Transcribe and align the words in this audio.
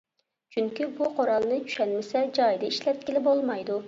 چۈنكى، 0.53 0.85
بۇ 1.01 1.09
قورالنى 1.19 1.59
چۈشەنمىسە 1.67 2.23
جايىدا 2.39 2.71
ئىشلەتكىلى 2.71 3.23
بولمايدۇ. 3.29 3.77